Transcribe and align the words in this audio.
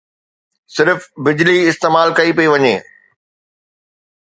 صرف 0.75 1.01
بجلي 1.27 1.55
استعمال 1.69 2.07
ڪئي 2.17 2.31
پئي 2.37 2.47
وڃي 2.53 2.75